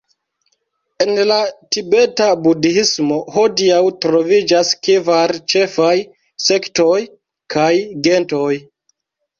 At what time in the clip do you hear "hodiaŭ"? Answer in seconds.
3.35-3.83